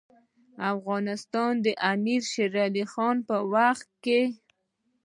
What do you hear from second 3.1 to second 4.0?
په وخت